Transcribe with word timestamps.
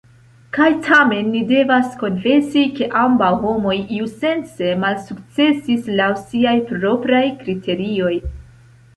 Kaj 0.55 0.67
tamen 0.85 1.27
ni 1.33 1.41
devas 1.49 1.89
konfesi, 2.03 2.63
ke 2.79 2.87
ambaŭ 3.01 3.29
homoj 3.43 3.75
iusence 3.97 4.69
malsukcesis, 4.85 5.91
laŭ 5.99 6.07
siaj 6.23 6.55
propraj 6.71 7.21
kriterioj. 7.43 8.15